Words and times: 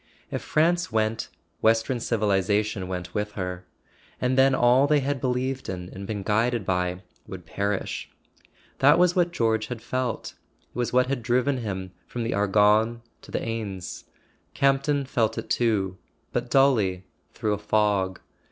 If 0.31 0.41
France 0.41 0.91
went, 0.91 1.29
western 1.61 1.99
civilization 1.99 2.87
went 2.87 3.13
with 3.13 3.33
her; 3.33 3.67
and 4.19 4.35
then 4.35 4.55
all 4.55 4.87
they 4.87 5.01
had 5.01 5.21
believed 5.21 5.69
in 5.69 5.89
and 5.93 6.07
been 6.07 6.23
guided 6.23 6.65
by 6.65 7.03
would 7.27 7.45
perish. 7.45 8.09
That 8.79 8.97
was 8.97 9.15
what 9.15 9.31
George 9.31 9.67
had 9.67 9.79
felt; 9.79 10.31
it 10.73 10.75
was 10.75 10.91
what 10.91 11.05
had 11.05 11.21
driven 11.21 11.57
him 11.59 11.91
from 12.07 12.23
the 12.23 12.33
Argonne 12.33 13.03
to 13.21 13.29
the 13.29 13.41
Aisne. 13.43 14.03
Campton 14.55 15.05
felt 15.05 15.37
it 15.37 15.51
too; 15.51 15.99
but 16.33 16.49
dully, 16.49 17.05
through 17.35 17.53
a 17.53 17.59
fog. 17.59 18.19